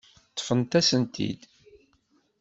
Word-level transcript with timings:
Ṭṭfent-asent-t-id. 0.31 1.41